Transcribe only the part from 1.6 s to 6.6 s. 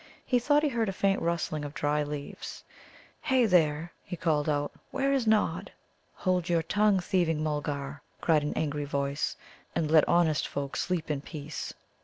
of dry leaves. "Hey, there!" he called out. "Where is Nod?" "Hold